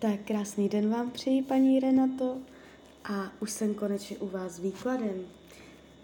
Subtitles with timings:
[0.00, 2.38] Tak krásný den vám přeji, paní Renato.
[3.04, 5.26] A už jsem konečně u vás s výkladem.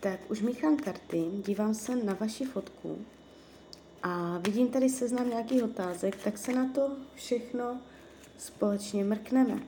[0.00, 2.98] Tak už míchám karty, dívám se na vaši fotku
[4.02, 7.80] a vidím tady seznam nějakých otázek, tak se na to všechno
[8.38, 9.62] společně mrkneme.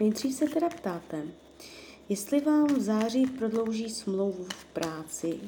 [0.00, 1.22] Nejdřív se teda ptáte,
[2.08, 5.40] jestli vám v září prodlouží smlouvu v práci,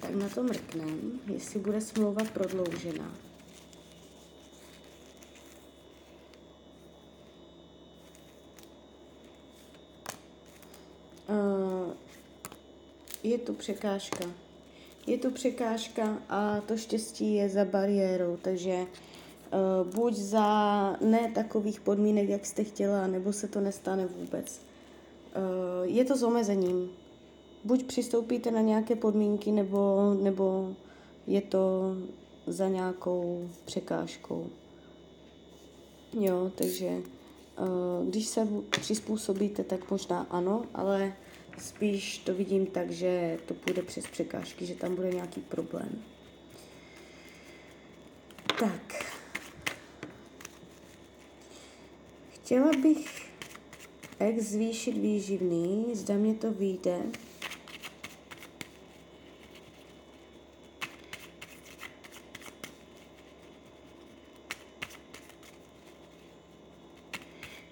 [0.00, 3.27] tak na to mrknem, jestli bude smlouva prodloužena.
[13.28, 14.24] Je tu překážka.
[15.06, 21.80] Je tu překážka a to štěstí je za bariérou, takže uh, buď za ne takových
[21.80, 24.60] podmínek, jak jste chtěla, nebo se to nestane vůbec.
[24.60, 26.90] Uh, je to s omezením.
[27.64, 30.74] Buď přistoupíte na nějaké podmínky, nebo, nebo
[31.26, 31.94] je to
[32.46, 34.46] za nějakou překážkou.
[36.20, 41.12] Jo, takže uh, když se přizpůsobíte, tak možná ano, ale
[41.58, 46.04] spíš to vidím tak, že to půjde přes překážky, že tam bude nějaký problém.
[48.58, 49.04] Tak.
[52.32, 53.30] Chtěla bych
[54.18, 57.02] ex zvýšit výživný, zda mě to vyjde.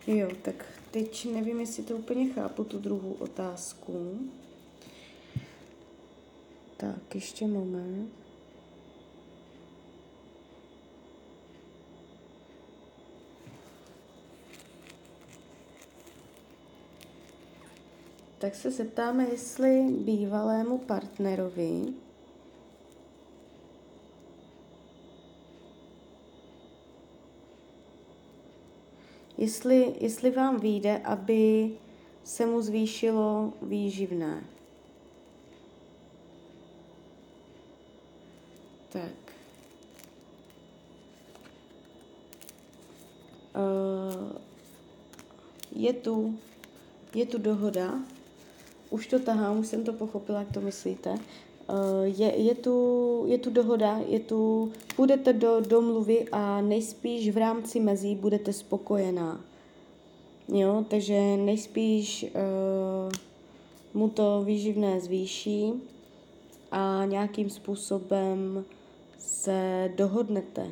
[0.07, 4.19] Jo, tak teď nevím, jestli to úplně chápu, tu druhou otázku.
[6.77, 8.13] Tak, ještě moment.
[18.39, 21.95] Tak se zeptáme, jestli bývalému partnerovi
[29.39, 31.71] jestli, jestli vám vyjde, aby
[32.25, 34.45] se mu zvýšilo výživné.
[38.89, 39.13] Tak.
[43.57, 44.39] Uh,
[45.73, 46.39] je tu,
[47.15, 47.95] je tu dohoda.
[48.91, 51.19] Už to tahám, už jsem to pochopila, jak to myslíte.
[51.69, 57.37] Eh, je, je, tu, je tu dohoda, je tu, půjdete do domluvy a nejspíš v
[57.37, 59.41] rámci mezí budete spokojená.
[60.49, 63.13] Jo, takže nejspíš uh,
[63.95, 65.73] mu to výživné zvýší
[66.71, 68.65] a nějakým způsobem
[69.19, 70.67] se dohodnete.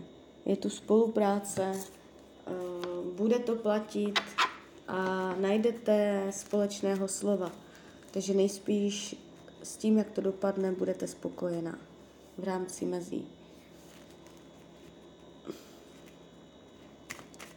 [0.46, 4.20] Je tu spolupráce, uh, bude to platit
[4.88, 7.52] a najdete společného slova.
[8.10, 9.16] Takže nejspíš
[9.64, 11.78] s tím, jak to dopadne, budete spokojená
[12.38, 13.26] v rámci mezí.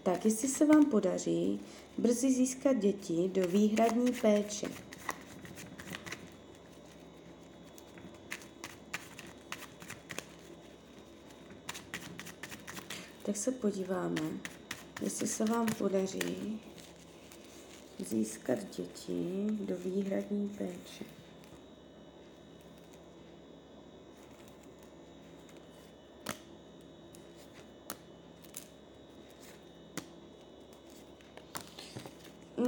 [0.04, 1.60] Tak, jestli se vám podaří
[1.98, 4.68] brzy získat děti do výhradní péče.
[13.26, 14.22] Tak se podíváme,
[15.02, 16.60] jestli se vám podaří
[18.00, 21.06] získat děti do výhradní péče.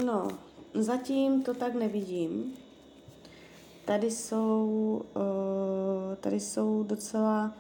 [0.10, 0.28] No,
[0.74, 2.54] zatím to tak nevidím.
[3.86, 7.54] Tady jsou, uh, tady jsou docela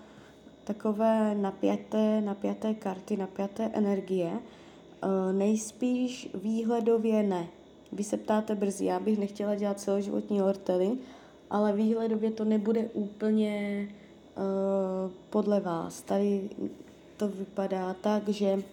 [0.64, 4.32] takové napjaté, napjaté karty, napjaté energie.
[4.32, 7.48] Uh, nejspíš výhledově ne.
[7.92, 10.98] Vy se ptáte brzy, já bych nechtěla dělat celoživotní hortely,
[11.50, 13.88] ale výhledově to nebude úplně
[14.38, 16.02] uh, podle vás.
[16.02, 16.50] Tady
[17.18, 18.64] to vypadá tak, že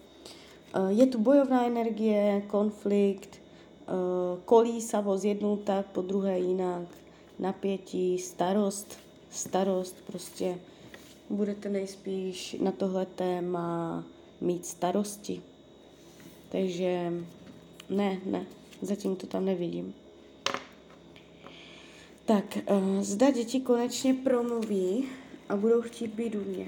[0.87, 3.46] je tu bojovná energie, konflikt,
[3.87, 6.87] Eh, kolísavo z jednou tak, po druhé jinak,
[7.39, 8.99] napětí, starost,
[9.29, 10.59] starost, prostě
[11.29, 14.03] budete nejspíš na tohle téma
[14.41, 15.41] mít starosti.
[16.49, 17.13] Takže
[17.89, 18.45] ne, ne,
[18.81, 19.93] zatím to tam nevidím.
[22.25, 25.05] Tak, uh, zda děti konečně promluví
[25.49, 26.67] a budou chtít být u mě.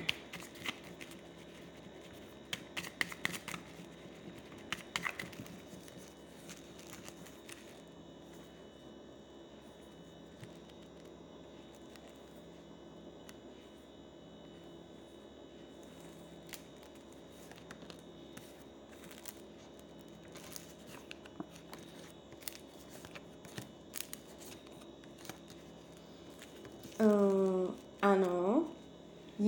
[26.99, 27.71] Uh,
[28.01, 28.63] ano,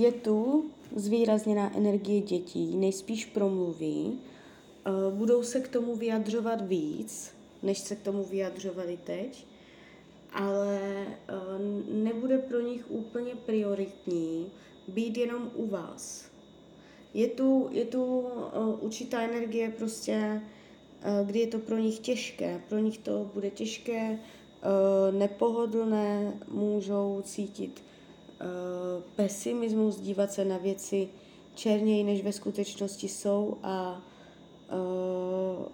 [0.02, 0.64] je tu
[0.96, 4.20] zvýrazněná energie dětí, nejspíš promluví
[4.86, 7.30] Uh, budou se k tomu vyjadřovat víc,
[7.62, 9.46] než se k tomu vyjadřovali teď,
[10.32, 14.46] ale uh, nebude pro nich úplně prioritní
[14.88, 16.24] být jenom u vás.
[17.14, 18.28] Je tu, je tu uh,
[18.80, 20.42] určitá energie prostě,
[21.24, 22.60] kdy je to pro nich těžké.
[22.68, 24.18] Pro nich to bude těžké,
[25.10, 27.82] nepohodlné, můžou cítit
[29.16, 31.08] pesimismus, dívat se na věci
[31.54, 34.02] černěji, než ve skutečnosti jsou a
[34.72, 35.66] uh,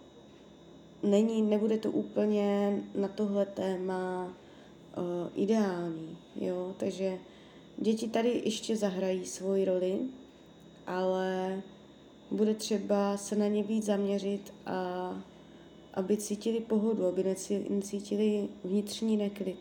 [1.10, 5.04] není, nebude to úplně na tohle téma uh,
[5.34, 7.18] ideální, jo, takže
[7.76, 9.98] děti tady ještě zahrají svoji roli,
[10.86, 11.62] ale
[12.30, 15.22] bude třeba se na ně víc zaměřit a
[15.94, 17.36] aby cítili pohodu, aby
[17.68, 19.58] necítili vnitřní neklid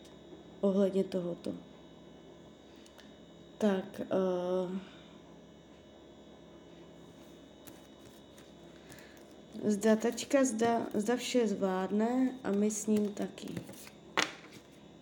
[0.60, 1.67] ohledně tohoto.
[3.58, 4.78] Tak, uh,
[9.64, 13.48] Zda tačka, zda, zda vše zvládne a my s ním taky.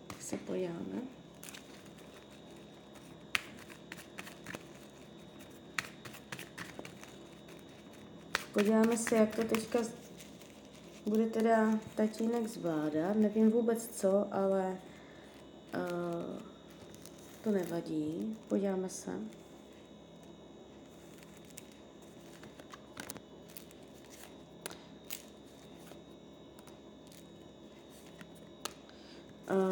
[0.07, 1.01] Tak se podíváme.
[8.53, 9.79] Podíváme se, jak to teďka
[11.05, 13.17] bude teda tatínek zvládat.
[13.17, 14.77] Nevím vůbec co, ale
[15.75, 16.56] uh,
[17.47, 18.37] to nevadí.
[18.47, 19.11] Podíváme se.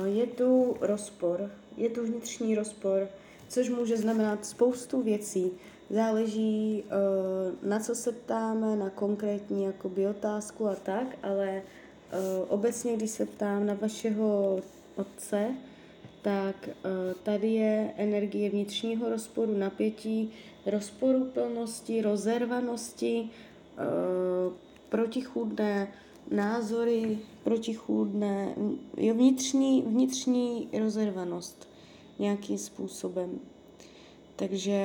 [0.06, 3.08] je tu rozpor, je tu vnitřní rozpor,
[3.50, 5.52] což může znamenat spoustu věcí.
[5.90, 11.64] Záleží, eh, na co se ptáme, na konkrétní jakoby, otázku a tak, ale eh,
[12.48, 14.60] obecně, když se ptám na vašeho
[14.96, 15.56] otce,
[16.26, 16.74] tak eh,
[17.24, 20.32] tady je energie vnitřního rozporu, napětí,
[20.66, 23.30] rozporu plnosti, rozervanosti,
[24.90, 25.88] protichůdné
[26.32, 28.56] názory protichůdné,
[28.98, 31.70] je vnitřní, vnitřní rozervanost
[32.20, 33.40] nějakým způsobem.
[34.36, 34.82] Takže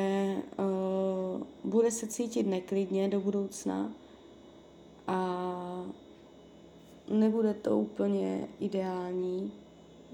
[0.59, 3.93] uh, bude se cítit neklidně do budoucna
[5.07, 5.85] a
[7.11, 9.53] nebude to úplně ideální,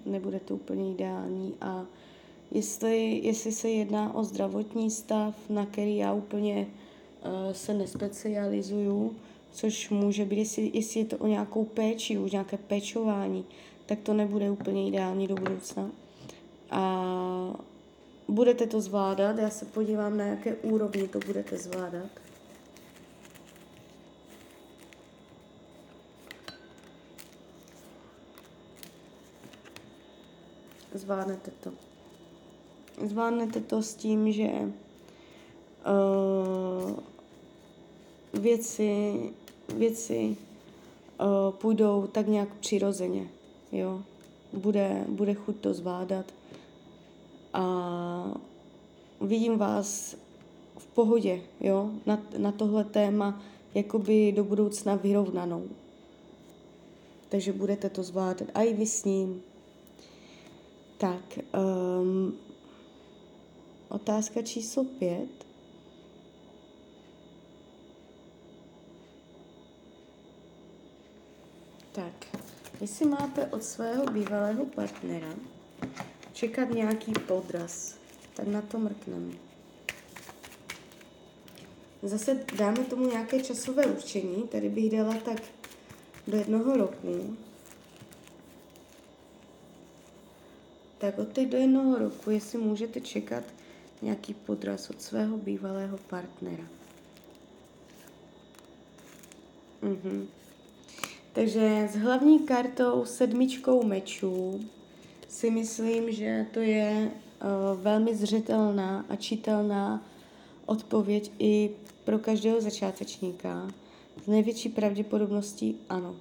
[0.06, 1.86] nebude to úplně ideální a
[2.50, 9.16] jestli, jestli se jedná o zdravotní stav, na který já úplně uh, se nespecializuju,
[9.52, 13.44] což může být, jestli, jestli je to o nějakou péči, už nějaké pečování,
[13.86, 15.90] tak to nebude úplně ideální do budoucna.
[16.70, 17.60] A
[18.28, 22.25] budete to zvládat, já se podívám, na jaké úrovni to budete zvládat.
[30.96, 31.72] Zvládnete to.
[33.06, 34.70] Zvládnete to s tím, že uh,
[38.42, 39.20] věci
[39.74, 40.36] věci
[41.20, 43.28] uh, půjdou tak nějak přirozeně,
[43.72, 44.02] jo.
[44.52, 46.26] Bude, bude chuť to zvládat
[47.52, 48.38] a
[49.20, 50.16] vidím vás
[50.78, 53.42] v pohodě, jo, na, na tohle téma
[53.74, 55.64] jakoby do budoucna vyrovnanou.
[57.28, 59.42] Takže budete to zvládat a i vy s ním.
[60.98, 61.38] Tak,
[62.00, 62.38] um,
[63.88, 65.46] otázka číslo pět.
[71.92, 72.26] Tak,
[72.80, 75.34] jestli máte od svého bývalého partnera
[76.32, 77.96] čekat nějaký podraz,
[78.34, 79.34] tak na to mrkneme.
[82.02, 85.42] Zase dáme tomu nějaké časové určení, tady bych dala tak
[86.26, 87.36] do jednoho roku.
[91.06, 93.44] Tak od teď do jednoho roku, jestli můžete čekat
[94.02, 96.64] nějaký podraz od svého bývalého partnera.
[99.82, 100.28] Mhm.
[101.32, 104.60] Takže s hlavní kartou sedmičkou mečů
[105.28, 110.06] si myslím, že to je uh, velmi zřetelná a čitelná
[110.66, 111.70] odpověď i
[112.04, 113.70] pro každého začátečníka.
[114.24, 116.16] S největší pravděpodobností ano.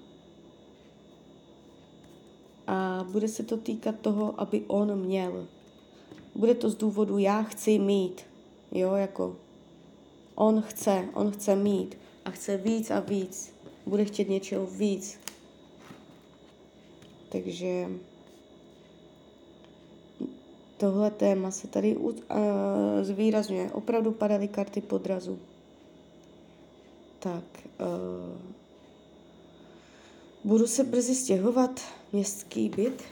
[2.68, 5.48] A bude se to týkat toho, aby on měl.
[6.36, 8.22] Bude to z důvodu já chci mít.
[8.72, 9.36] Jo, jako
[10.36, 13.56] on chce, on chce mít a chce víc a víc
[13.86, 15.20] bude chtět něčeho víc.
[17.30, 17.90] Takže
[20.78, 22.14] tohle téma se tady uh,
[23.02, 23.72] zvýrazňuje.
[23.72, 25.40] Opravdu padaly karty podrazu.
[27.20, 27.44] Tak,
[27.80, 28.56] uh,
[30.46, 33.04] budu se brzy stěhovat městský byt.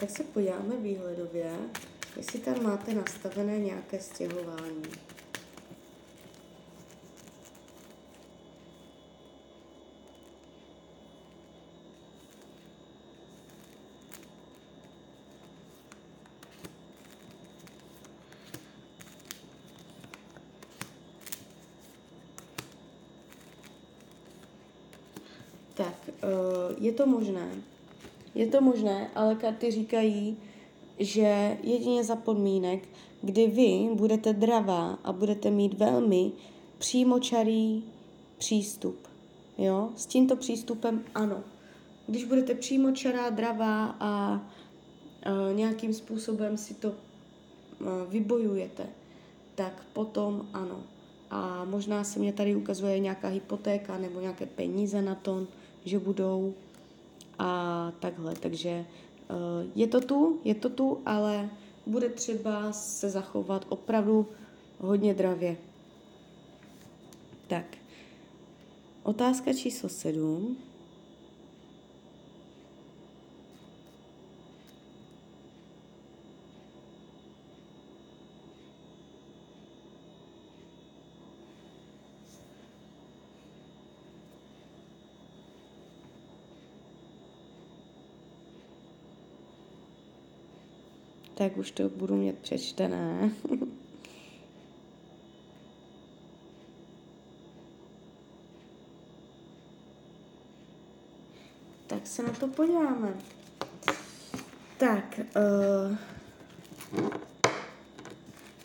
[0.00, 1.52] Tak se podíváme výhledově,
[2.16, 4.82] jestli tam máte nastavené nějaké stěhování.
[25.74, 27.48] Tak, uh, je to možné.
[28.34, 30.36] Je to možné, ale karty říkají,
[30.98, 32.88] že jedině za podmínek,
[33.22, 36.32] kdy vy budete dravá a budete mít velmi
[36.78, 37.84] přímočarý
[38.38, 39.08] přístup.
[39.58, 39.90] Jo?
[39.96, 41.40] S tímto přístupem ano.
[42.06, 46.96] Když budete přímočará, dravá a uh, nějakým způsobem si to uh,
[48.08, 48.86] vybojujete,
[49.54, 50.82] tak potom ano.
[51.30, 55.46] A možná se mě tady ukazuje nějaká hypotéka nebo nějaké peníze na to,
[55.84, 56.54] že budou
[57.38, 58.34] a takhle.
[58.34, 58.84] Takže
[59.30, 59.36] uh,
[59.74, 61.50] je to tu, je to tu, ale
[61.86, 64.26] bude třeba se zachovat opravdu
[64.78, 65.56] hodně dravě.
[67.46, 67.64] Tak.
[69.02, 70.56] Otázka číslo sedm.
[91.42, 93.30] Tak už to budu mít přečtené.
[101.86, 103.14] tak se na to podíváme.
[104.78, 105.96] Tak, uh,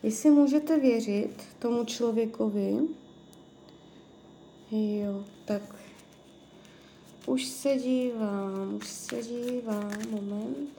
[0.03, 2.77] jestli můžete věřit tomu člověkovi,
[4.71, 5.61] jo, tak
[7.25, 10.77] už se dívám, už se dívám, moment.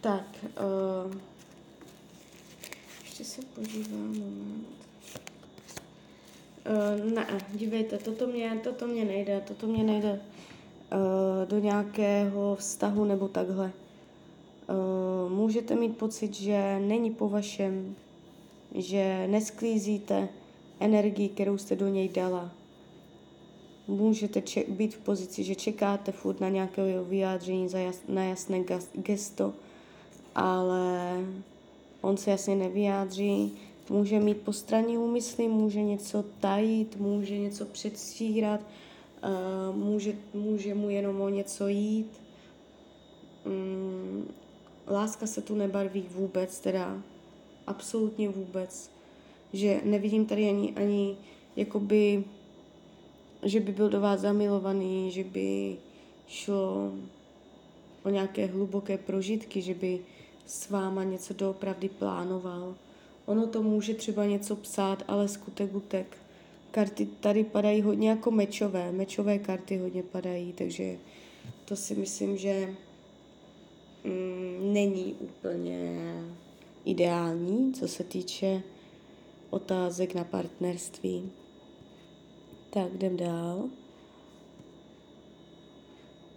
[0.00, 0.24] Tak,
[0.60, 1.12] uh,
[3.04, 4.66] ještě se podívám, moment.
[7.04, 13.04] Uh, ne, dívejte, toto mě, toto mě nejde, toto mě nejde uh, do nějakého vztahu
[13.04, 13.72] nebo takhle.
[14.68, 17.94] Uh, můžete mít pocit, že není po vašem,
[18.74, 20.28] že nesklízíte
[20.80, 22.50] energii, kterou jste do něj dala.
[23.88, 28.64] Můžete če- být v pozici, že čekáte furt na nějaké vyjádření, za jas- na jasné
[28.94, 29.52] gesto,
[30.34, 31.24] ale
[32.00, 33.52] on se jasně nevyjádří,
[33.90, 41.20] může mít postranní úmysly, může něco tajit, může něco předstírat, uh, může, může mu jenom
[41.20, 42.20] o něco jít.
[43.46, 44.28] Um,
[44.88, 47.02] láska se tu nebarví vůbec, teda
[47.66, 48.90] absolutně vůbec.
[49.52, 51.16] Že nevidím tady ani, ani
[51.56, 52.24] jakoby,
[53.42, 55.76] že by byl do vás zamilovaný, že by
[56.28, 56.92] šlo
[58.04, 60.00] o nějaké hluboké prožitky, že by
[60.50, 62.74] s váma něco doopravdy plánoval.
[63.26, 66.16] Ono to může třeba něco psát, ale skutek utek.
[66.70, 70.98] Karty tady padají hodně jako mečové, mečové karty hodně padají, takže
[71.64, 72.74] to si myslím, že
[74.04, 76.14] mm, není úplně
[76.84, 78.62] ideální, co se týče
[79.50, 81.30] otázek na partnerství.
[82.70, 83.68] Tak, jdem dál.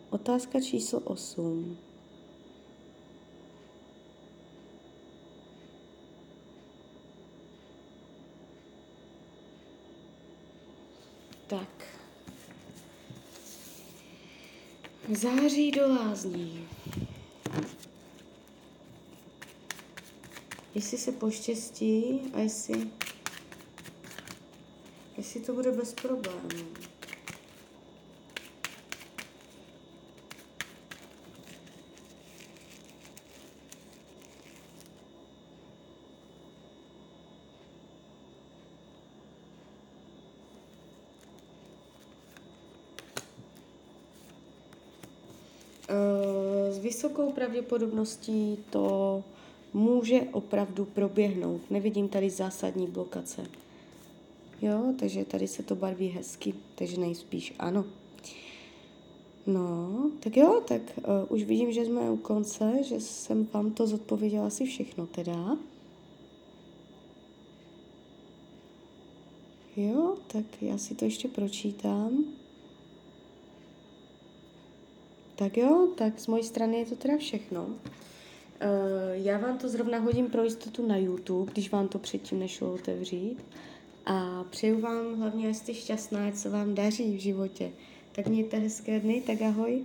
[0.10, 1.78] Otázka číslo 8.
[11.54, 11.86] Tak.
[15.12, 16.68] Září do lázní.
[20.76, 22.88] Jestli se poštěstí a jestli,
[25.18, 26.74] jestli to bude bez problémů.
[45.94, 49.24] Eh, s vysokou pravděpodobností to
[49.74, 51.62] může opravdu proběhnout.
[51.70, 53.46] Nevidím tady zásadní blokace.
[54.62, 57.86] Jo, takže tady se to barví hezky, takže nejspíš ano.
[59.48, 63.88] No, tak jo, tak uh, už vidím, že jsme u konce, že jsem vám to
[63.88, 65.58] zodpověděla asi všechno teda.
[69.78, 72.26] Jo, tak já si to ještě pročítám.
[75.36, 77.64] Tak jo, tak z mojí strany je to teda všechno.
[77.66, 77.76] Uh,
[79.12, 83.38] já vám to zrovna hodím pro jistotu na YouTube, když vám to předtím nešlo otevřít.
[84.06, 87.72] A přeju vám hlavně, ať jste šťastná, se vám daří v životě.
[88.12, 89.84] Tak mějte hezké dny, tak ahoj.